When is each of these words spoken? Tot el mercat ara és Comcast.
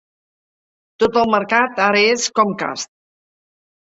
Tot 1.03 1.19
el 1.21 1.27
mercat 1.33 1.81
ara 1.87 2.01
és 2.13 2.25
Comcast. 2.39 2.91